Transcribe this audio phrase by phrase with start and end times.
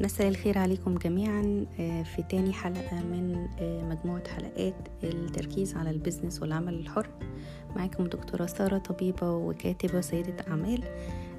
[0.00, 1.66] مساء الخير عليكم جميعا.
[2.04, 3.48] في تاني حلقة من
[3.88, 7.08] مجموعة حلقات التركيز على البزنس والعمل الحر.
[7.76, 10.84] معاكم دكتورة سارة طبيبة وكاتبة سيدة أعمال.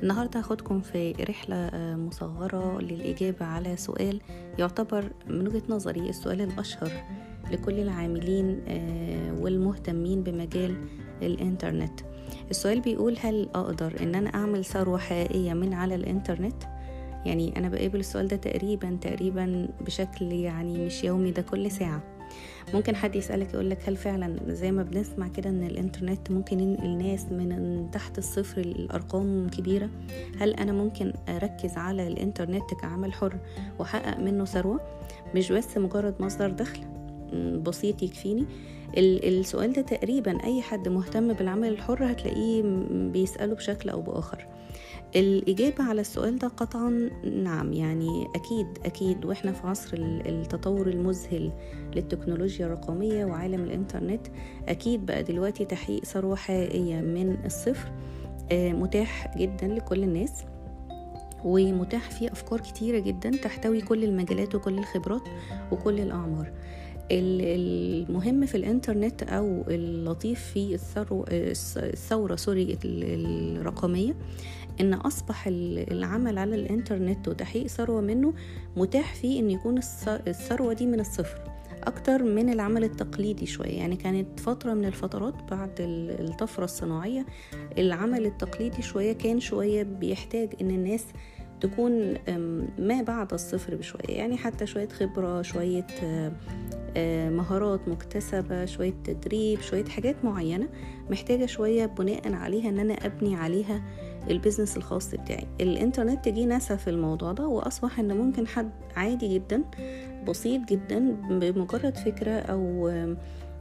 [0.04, 4.22] النهاردة هاخدكم في رحلة مصغرة للإجابة على سؤال
[4.60, 6.92] يعتبر من وجهة نظري السؤال الأشهر
[7.52, 8.62] لكل العاملين
[9.40, 10.76] والمهتمين بمجال
[11.22, 12.00] الإنترنت.
[12.50, 16.64] السؤال بيقول هل أقدر إن أنا أعمل ثروة حقيقية من على الإنترنت؟
[17.26, 22.02] يعني أنا بقابل السؤال ده تقريبا تقريبا بشكل يعني مش يومي ده كل ساعة.
[22.74, 27.26] ممكن حد يسألك يقولك هل فعلا زي ما بنسمع كده إن الإنترنت ممكن ينقل ناس
[27.26, 29.90] من تحت الصفر لأرقام كبيرة؟
[30.40, 33.38] هل أنا ممكن أركز على الإنترنت كعمل حر
[33.80, 34.80] وأحقق منه ثروة؟
[35.36, 37.01] مش بس مجرد مصدر دخل.
[37.64, 38.46] بسيط يكفيني.
[38.98, 44.46] السؤال ده تقريبا أي حد مهتم بالعمل الحر هتلاقيه بيسأله بشكل أو بآخر.
[45.16, 47.10] الإجابة على السؤال ده قطعا
[47.44, 49.26] نعم يعني أكيد أكيد.
[49.26, 51.52] وإحنا في عصر التطور المذهل
[51.96, 54.28] للتكنولوجيا الرقمية وعالم الإنترنت
[54.68, 57.92] أكيد بقى دلوقتي تحقيق ثروة حقيقية من الصفر
[58.52, 60.44] متاح جدا لكل الناس
[61.46, 65.22] ومتاح فيه أفكار كتيرة جدا تحتوي كل المجالات وكل الخبرات
[65.72, 66.52] وكل الأعمار.
[67.12, 70.80] المهم في الإنترنت أو اللطيف في
[71.78, 74.16] الثورة سوري الرقمية
[74.82, 78.34] إن أصبح العمل على الإنترنت وتحقيق ثروة منه
[78.78, 79.80] متاح فيه إن يكون
[80.28, 81.42] الثروة دي من الصفر
[81.84, 83.78] أكتر من العمل التقليدي شوية.
[83.78, 87.26] يعني كانت فترة من الفترات بعد الطفرة الصناعية
[87.78, 91.06] العمل التقليدي شوية كان شوية بيحتاج إن الناس
[91.62, 92.14] تكون
[92.80, 95.88] ما بعد الصفر بشوية يعني حتى شوية خبرة شوية
[97.30, 100.68] مهارات مكتسبة شوية تدريب شوية حاجات معينة
[101.10, 103.82] محتاجة شوية بناء عليها إن أنا أبني عليها
[104.30, 105.48] ال business الخاص بتاعي.
[105.62, 109.64] الإنترنت جه نسف الموضوع ده وأصبح إن ممكن حد عادي جدا
[110.28, 112.92] بسيط جدا بمجرد فكرة أو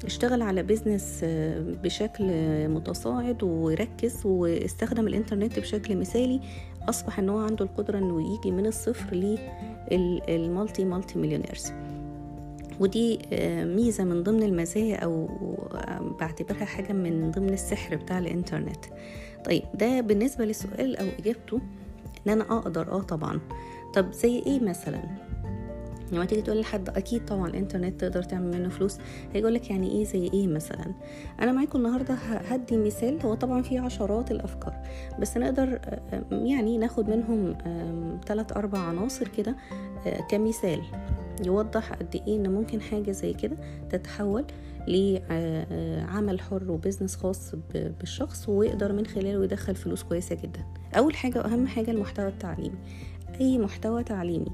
[0.05, 1.21] اشتغل على business
[1.83, 2.25] بشكل
[2.69, 6.41] متصاعد وركز واستخدم الإنترنت بشكل مثالي
[6.91, 9.17] أصبح إن هو عنده القدرة إنه يجي من الصفر
[9.91, 11.73] لل multi multi millionaires.
[12.81, 13.19] ودي
[13.65, 15.29] ميزة من ضمن المزايا أو
[16.21, 18.85] بعتبرها حاجة من ضمن السحر بتاع الإنترنت.
[19.45, 21.61] طيب ده بالنسبة للسؤال أو إجابته
[22.27, 23.41] إن أنا أقدر أه طبعا.
[23.95, 25.03] طب زي إيه مثلا؟
[26.13, 28.99] لما تيجي تقول لحد أكيد طبعا الإنترنت تقدر تعمل منه فلوس.
[29.35, 30.95] هيقول لك يعني إيه زي إيه مثلا؟
[31.41, 34.75] أنا معاكم النهارده هدي مثال هو طبعا فيه عشرات الأفكار
[35.21, 35.81] بس نقدر
[36.33, 37.57] يعني ناخد منهم
[38.27, 39.57] ثلاث أربع عناصر كده
[40.31, 40.83] كمثال
[41.47, 43.57] يوضح قد إيه إن ممكن حاجة زي كده
[43.91, 44.45] تتحول
[44.89, 50.65] لعمل حر وبزنس خاص بالشخص ويقدر من خلاله يدخل فلوس كويسة جدا.
[50.97, 52.79] أول حاجة وأهم حاجة المحتوى التعليمي.
[53.41, 54.53] أي محتوى تعليمي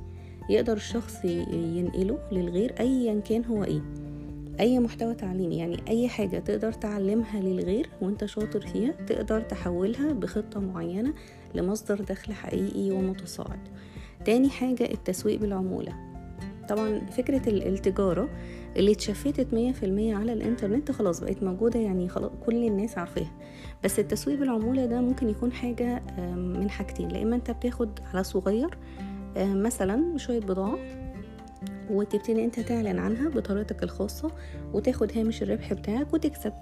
[0.51, 3.83] يقدر الشخص ينقله للغير ايا كان هو إيه.
[4.61, 10.61] أي محتوى تعليمي يعني أي حاجة تقدر تعلمها للغير وأنت شاطر فيها تقدر تحولها بخطة
[10.61, 11.15] معينة
[11.55, 13.59] لمصدر دخل حقيقي ومتصاعد.
[14.25, 15.93] تاني حاجة التسويق بالعمولة.
[16.69, 18.29] طبعا فكرة التجارة
[18.77, 23.33] اللي اتشفتت مية في المية على الإنترنت خلاص بقت موجودة يعني خلاص كل الناس عارفاها.
[23.85, 26.03] بس التسويق بالعمولة ده ممكن يكون حاجة
[26.37, 28.79] من حاجتين لا إما أنت بتاخد على صغير
[29.37, 30.79] مثلا شوية بضاعة
[31.91, 34.31] وتبتدي أنت تعلن عنها بطريقتك الخاصة
[34.73, 36.53] وتاخد هامش الربح بتاعك وتكسب.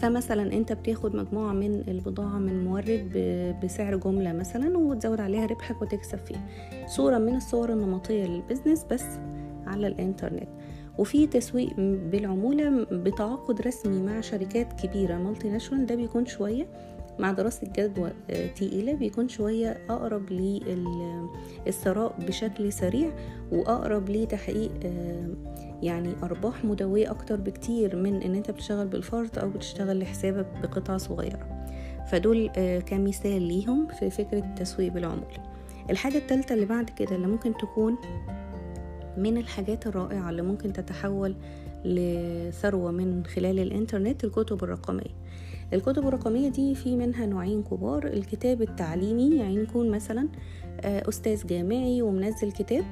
[0.00, 3.10] فمثلا أنت بتاخد مجموعة من البضاعة من مورد
[3.64, 6.46] بسعر جملة مثلا وتزود عليها ربحك وتكسب فيها
[6.86, 9.04] صورة من الصور النمطية لل business بس
[9.66, 10.48] على الإنترنت.
[10.98, 16.66] وفي تسويق بالعمولة بتعاقد رسمي مع شركات كبيرة multinational ده بيكون شوية.
[17.18, 18.10] مع دراسة جدوى
[18.56, 20.30] تقيلة بيكون شوية أقرب
[21.66, 23.10] للثراء بشكل سريع
[23.52, 24.72] وأقرب لتحقيق
[25.82, 31.66] يعني أرباح مدوية أكتر بكتير من إن أنت بتشتغل بالفرد أو بتشتغل لحسابك بقطعة صغيرة.
[32.10, 32.50] فدول
[32.86, 35.52] كمثال ليهم في فكرة التسويق بالعمولة.
[35.90, 37.96] الحاجة التالتة اللي بعد كده اللي ممكن تكون
[39.16, 41.34] من الحاجات الرائعة اللي ممكن تتحول
[41.84, 45.22] لثروة من خلال الإنترنت الكتب الرقمية.
[45.72, 48.06] الكتب الرقمية دي في منها نوعين كبار.
[48.06, 50.28] الكتاب التعليمي يعني يكون مثلا
[50.84, 52.84] أستاذ جامعي ومنزل كتاب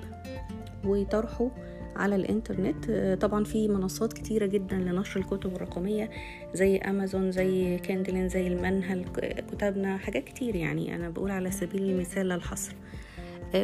[0.84, 1.50] وطرحه
[1.96, 2.90] على الإنترنت.
[3.20, 6.10] طبعا في منصات كتيرة جدا لنشر الكتب الرقمية
[6.54, 9.04] زي أمازون زي كاندلين زي المنهل
[9.52, 10.94] كتابنا حاجات كتير يعني.
[10.94, 12.74] أنا بقول على سبيل المثال للحصر.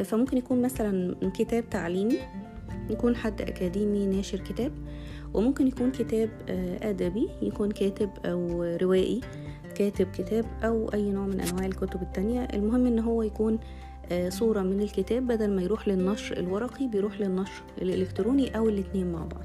[0.05, 2.19] فممكن يكون مثلا كتاب تعليمي
[2.91, 4.73] يكون حد أكاديمي ناشر كتاب.
[5.37, 6.31] وممكن يكون كتاب
[6.83, 9.21] أدبي يكون كاتب أو روائي
[9.75, 12.49] كاتب كتاب أو أي نوع من أنواع الكتب التانية.
[12.55, 13.59] المهم إن هو يكون
[14.29, 19.44] صورة من الكتاب بدل ما يروح للنشر الورقي بيروح للنشر الإلكتروني أو الاتنين مع بعض.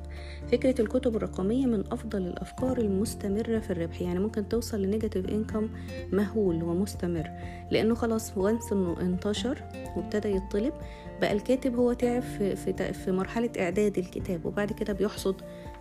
[0.51, 5.69] فكرة الكتب الرقمية من أفضل الأفكار المستمرة في الربح يعني ممكن توصل لنيجاتيف إنكم
[6.11, 7.29] مهول ومستمر
[7.71, 9.63] لأنه خلاص وانس إنه انتشر
[9.97, 10.73] وابتدى يطلب
[11.21, 15.35] بقى الكاتب هو تعب في, في, في مرحلة إعداد الكتاب وبعد كده بيحصد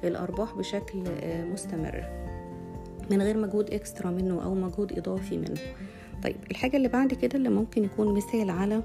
[0.04, 1.02] الأرباح بشكل
[1.52, 2.04] مستمر
[3.10, 5.60] من غير مجهود extra منه أو مجهود إضافي منه.
[6.22, 8.82] طيب الحاجة اللي بعد كده اللي ممكن يكون مثال على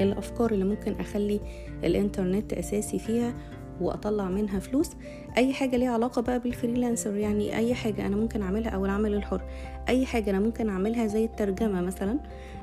[0.00, 1.40] الأفكار اللي ممكن أخلي
[1.84, 3.34] الإنترنت أساسي فيها
[3.80, 4.90] وأطلع منها فلوس
[5.36, 9.14] أي حاجة ليها علاقة بقى بال freelancer يعني أي حاجة أنا ممكن أعملها أو العمل
[9.14, 9.42] الحر
[9.88, 12.18] أي حاجة أنا ممكن أعملها زي الترجمة مثلا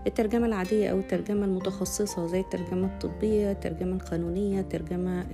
[0.07, 5.25] الترجمة العادية أو الترجمة المتخصصة زي الترجمة الطبية الترجمة القانونية الترجمة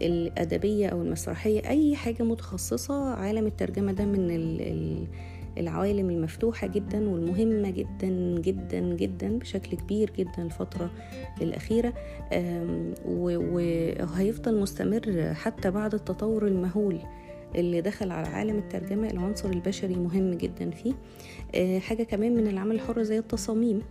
[0.00, 5.06] الأدبية أو المسرحية أي حاجة متخصصة عالم الترجمة ده من
[5.58, 10.90] العوالم المفتوحة جدا والمهمة جدا جدا جدا بشكل كبير جدا الفترة
[11.42, 11.92] الأخيرة.
[13.06, 16.98] وهيفضل مستمر حتى بعد التطور المهول
[17.54, 19.10] اللي دخل على عالم الترجمة.
[19.10, 20.92] العنصر البشري مهم جدا فيه.
[21.80, 23.82] حاجة كمان من العمل الحر زي التصاميم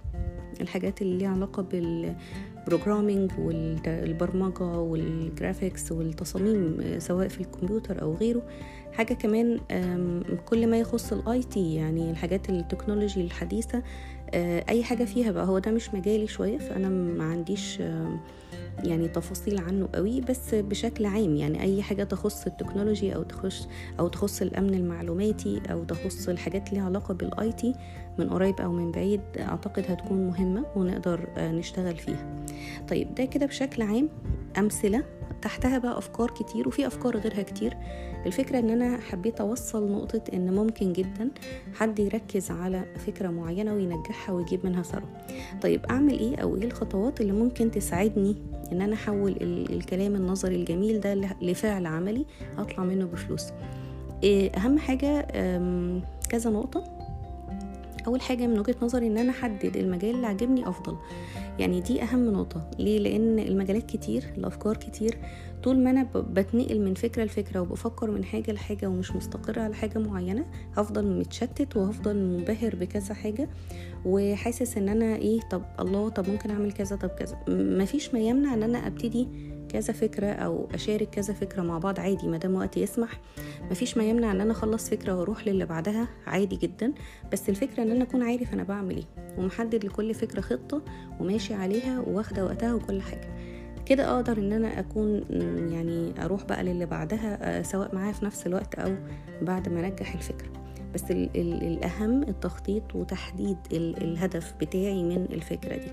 [0.62, 2.16] الحاجات اللي ليها علاقة بال
[2.64, 8.42] ال programming والبرمجة والجرافيكس والتصاميم سواء في الكمبيوتر أو غيره.
[8.94, 9.60] حاجة كمان
[10.46, 13.84] كل ما يخص ال IT يعني الحاجات ال technology الحديثة
[14.70, 15.46] أي حاجة فيها بقى.
[15.46, 17.82] هو ده مش مجالي شوية فأنا ما عنديش
[18.84, 23.68] يعني تفاصيل عنه قوي بس بشكل عام يعني أي حاجة تخص ال technology أو تخص
[24.00, 27.76] أو تخص الأمن المعلوماتي أو تخص الحاجات اللي علاقة بال IT
[28.20, 32.44] من قريب أو من بعيد أعتقد هتكون مهمة ونقدر نشتغل فيها.
[32.90, 34.10] طيب ده كده بشكل عام
[34.58, 35.04] أمثلة
[35.44, 37.78] تحتها بقى أفكار كتير وفي أفكار غيرها كتير.
[38.26, 41.30] الفكرة إن أنا حبيت أوصل نقطة إن ممكن جدا
[41.74, 45.10] حد يركز على فكرة معينة وينجحها ويجيب منها ثروة.
[45.62, 48.36] طيب أعمل إيه أو إيه الخطوات اللي ممكن تساعدني
[48.72, 49.36] إن أنا أحول
[49.70, 52.26] الكلام النظري الجميل ده لفعل عملي
[52.58, 53.46] أطلع منه بفلوس؟
[54.24, 55.22] إيه، أهم حاجة
[56.30, 57.03] كذا نقطة.
[58.08, 60.98] أول حاجة من وجهة نظري إن أنا أحدد المجال اللي عاجبني أفضل.
[61.60, 62.72] يعني دي أهم نقطة.
[62.80, 65.18] ليه؟ لأن المجالات كتير الأفكار كتير.
[65.64, 70.00] طول ما أنا بتنقل من فكرة لفكرة وبفكر من حاجة لحاجة ومش مستقرة على حاجة
[70.00, 70.46] معينة
[70.78, 73.50] هفضل متشتت وهفضل منبهر بكذا حاجة.
[74.06, 77.38] وحاسس إن أنا إيه طب الله طب ممكن أعمل كذا طب كذا.
[77.50, 79.28] مفيش ما يمنع إن أنا أبتدي
[79.74, 83.20] كذا فكرة أو أشارك كذا فكرة مع بعض عادي ما دام وقتي يسمح.
[83.72, 86.94] مفيش ما يمنع إن أنا أخلص فكرة وأروح للي بعدها عادي جدا.
[87.32, 89.04] بس الفكرة إن أنا أكون عارف أنا بعمل إيه
[89.38, 90.82] ومحدد لكل فكرة خطة
[91.20, 93.30] وماشي عليها واخده وقتها وكل حاجة.
[93.86, 95.24] كده أقدر إن أنا أكون
[95.74, 98.96] يعني أروح بقى للي بعدها آه، سواء معايا في نفس الوقت أو
[99.42, 100.50] بعد ما انجح الفكرة.
[100.94, 105.92] بس ال ال الأهم التخطيط وتحديد ال الهدف بتاعي من الفكرة دي.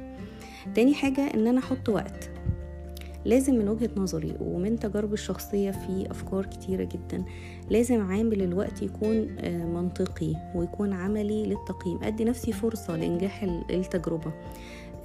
[0.74, 2.30] تاني حاجة إن أنا أحط وقت.
[3.24, 7.24] لازم من وجهة نظري ومن تجاربي الشخصية في أفكار كتيرة جدا
[7.70, 14.32] لازم عامل الوقت يكون آه، منطقي ويكون عملي للتقييم أدي نفسي فرصة لإنجاح التجربة.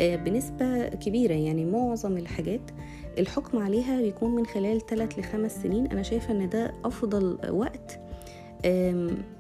[0.02, 2.62] آه، بنسبة كبيرة يعني معظم الحاجات
[3.18, 5.88] الحكم عليها بيكون من خلال 3 لخمس سنين.
[5.88, 8.00] أنا شايفة أن ده أفضل وقت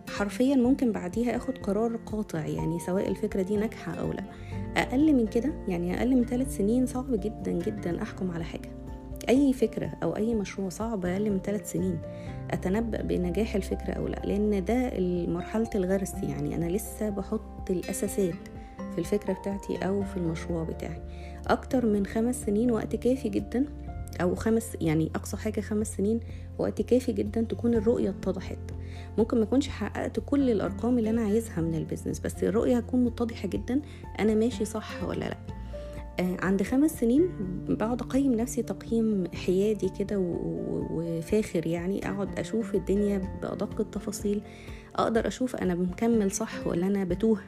[0.10, 4.24] حرفيا ممكن بعديها آخد قرار قاطع يعني سواء الفكرة دي ناجحة أو لأ.
[4.78, 8.70] أقل من كده يعني أقل من ثلاث سنين صعب جدا جدا أحكم على حاجة.
[9.30, 12.00] أي فكرة أو أي مشروع صعب أقل من ثلاث سنين
[12.52, 14.92] أتنبأ بنجاح الفكرة أو لأ لأن ده
[15.28, 16.56] مرحلة الغرس يعني.
[16.56, 18.34] أنا لسه بحط الأساسات
[18.96, 21.02] في الفكرة بتاعتي أو في المشروع بتاعي.
[21.48, 23.66] أكتر من خمس سنين وقت كافي جدا
[24.22, 26.20] أو خمس يعني أقصى حاجة خمس سنين
[26.60, 28.58] وقت كافي جدا تكون الرؤية اتضحت.
[29.18, 33.04] ممكن ما أكونش حققت كل الأرقام اللي أنا عايزها من ال business بس الرؤية هتكون
[33.06, 33.82] متضحة جدا
[34.20, 35.38] أنا ماشي صح ولا لأ.
[36.20, 37.30] آه عند خمس سنين
[37.70, 40.18] بقعد أقيم نفسي تقييم حيادي كده
[40.92, 44.42] وفاخر يعني أقعد أشوف الدنيا بأدق التفاصيل
[44.96, 47.40] أقدر أشوف أنا مكمل صح ولا أنا بتوه.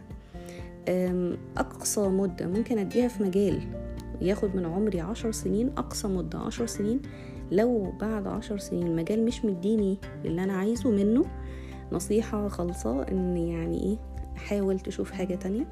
[1.58, 3.87] أقصى مدة ممكن أديها في مجال
[4.22, 7.02] ياخد من عمري عشر سنين أقصى مدة عشر سنين.
[7.52, 11.26] لو بعد عشر سنين المجال مش مديني اللي أنا عايزه منه
[11.92, 13.98] نصيحة خالصة إن يعني إيه
[14.36, 15.66] حاول تشوف حاجة تانية.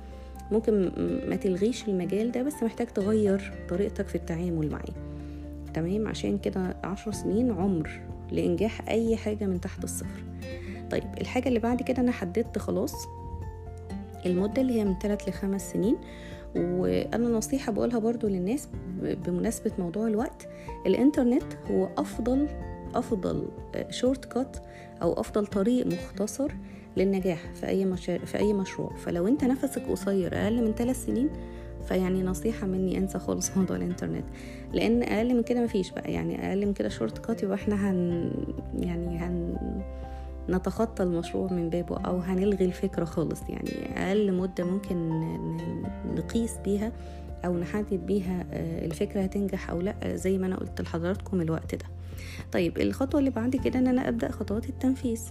[0.52, 0.92] ممكن
[1.30, 4.96] ما تلغيش المجال ده بس محتاج تغير طريقتك في التعامل معاه.
[5.74, 10.24] تمام؟ عشان كده عشر سنين عمر لإنجاح أي حاجة من تحت الصفر.
[10.92, 12.94] طيب الحاجة اللي بعد كده أنا حددت خلاص
[14.26, 15.98] المدة اللي هي من 3 لخمس سنين.
[16.56, 18.68] وأنا نصيحة بقولها برضو للناس
[19.02, 20.48] بمناسبة موضوع الوقت
[20.86, 22.48] الإنترنت هو أفضل
[22.96, 23.48] أفضل
[23.90, 24.58] shortcut
[25.02, 26.52] أو أفضل طريق مختصر
[26.98, 28.26] للنجاح في أي مشار...
[28.26, 28.96] في أي مشروع.
[28.96, 31.30] فلو أنت نفسك قصير أقل من ثلاث سنين
[31.88, 34.26] فيعني نصيحة مني انسى خالص موضوع الإنترنت.
[34.74, 36.14] لأن أقل من كده مفيش بقى.
[36.14, 38.32] يعني أقل من كده shortcut يبقى إحنا هن
[38.80, 39.56] يعني هن
[40.50, 43.42] نتخطى المشروع من بابه أو هنلغي الفكرة خالص.
[43.50, 45.10] يعني أقل مدة ممكن
[46.16, 46.92] نقيس بيها
[47.46, 51.86] أو نحدد بيها آه، الفكرة هتنجح أو لأ زي ما أنا قلت لحضراتكم الوقت ده.
[52.52, 55.22] طيب الخطوة اللي بعد كده إن أنا أبدأ خطوات التنفيذ.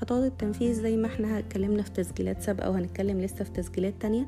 [0.00, 4.26] خطوات التنفيذ زي ما إحنا اتكلمنا في تسجيلات سابقة وهنتكلم لسه في تسجيلات تانية.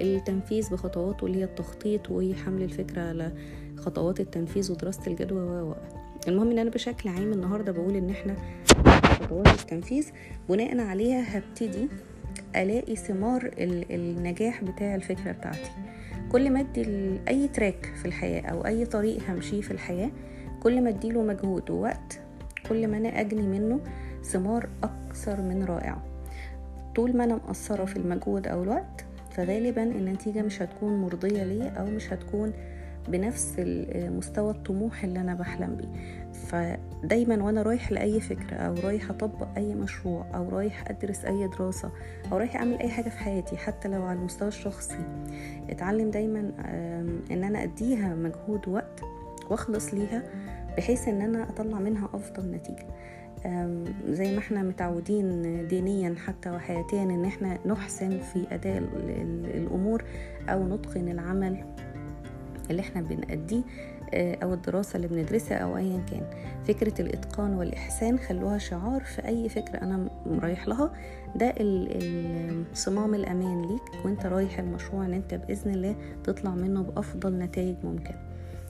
[0.00, 3.32] التنفيذ بخطواته اللي هي التخطيط وحمل الفكرة على
[3.76, 5.74] خطوات التنفيذ ودراسة الجدوى و.
[6.28, 8.36] المهم إن أنا بشكل عام النهارده بقول إن إحنا
[9.20, 10.08] خطوات التنفيذ
[10.48, 11.88] بناء عليها هبتدي
[12.56, 13.50] ألاقي ثمار
[13.90, 15.70] النجاح بتاع الفكرة بتاعتي.
[16.32, 16.86] كل ما أدي
[17.28, 20.10] أي تراك في الحياة أو أي طريق همشيه في الحياة
[20.62, 22.20] كل ما أديله مجهود ووقت
[22.68, 23.80] كل ما أنا أجني منه
[24.24, 26.02] ثمار أكثر من رائعه
[26.96, 31.86] طول ما أنا مقصرة في المجهود أو الوقت فغالبا النتيجة مش هتكون مرضية ليا أو
[31.86, 32.52] مش هتكون
[33.08, 33.54] بنفس
[33.94, 35.88] مستوى الطموح اللي أنا بحلم بيه.
[36.32, 41.90] فدايما وأنا رايح لأي فكرة أو رايح أطبق أي مشروع أو رايح أدرس أي دراسة
[42.32, 44.98] أو رايح أعمل أي حاجة في حياتي حتى لو على المستوى الشخصي
[45.70, 46.40] اتعلم دايما
[47.30, 49.00] إن أنا أديها مجهود وقت
[49.50, 50.22] وأخلص ليها
[50.76, 52.86] بحيث إن أنا أطلع منها أفضل نتيجة.
[54.08, 58.78] زي ما إحنا متعودين دينيا حتى وحياتيا إن إحنا نحسن في أداء
[59.54, 60.04] الأمور
[60.48, 61.64] أو نتقن العمل.
[62.70, 63.62] اللي إحنا بنأديه
[64.14, 66.22] آه، أو الدراسة اللي بندرسها أو ايا كان.
[66.68, 70.92] فكرة الإتقان والإحسان خلوها شعار في أي فكرة أنا رايح لها.
[71.36, 71.54] ده
[72.74, 78.14] صمام الأمان ليك وأنت رايح المشروع إن أنت بإذن الله تطلع منه بأفضل نتائج ممكن.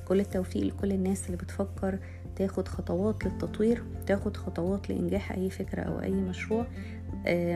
[0.09, 1.99] كل التوفيق لكل الناس اللي بتفكر
[2.37, 6.67] تاخد خطوات للتطوير تاخد خطوات لإنجاح أي فكرة أو أي مشروع.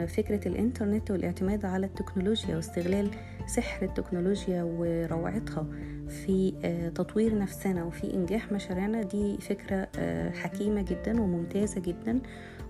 [0.07, 3.11] فكرة الإنترنت والاعتماد على التكنولوجيا واستغلال
[3.47, 5.67] سحر التكنولوجيا وروعتها
[6.09, 12.21] في آه، تطوير نفسنا وفي إنجاح مشاريعنا دي فكرة آه، حكيمة جدا وممتازة جدا.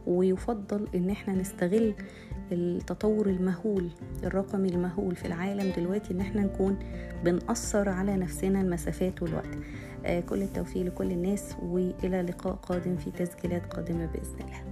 [0.07, 1.95] ويفضل إن إحنا نستغل
[2.53, 3.91] التطور المهول
[4.25, 6.79] الرقمي المهول في العالم دلوقتي إن إحنا نكون
[7.25, 9.59] بنأثر على نفسنا المسافات والوقت.
[10.07, 14.70] آه كل التوفيق لكل الناس وإلى لقاء قادم في تسجيلات قادمة بإذن الله.